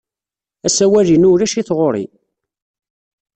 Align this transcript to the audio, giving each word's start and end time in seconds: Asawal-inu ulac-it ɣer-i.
Asawal-inu 0.67 1.27
ulac-it 1.33 1.69
ɣer-i. 1.77 2.05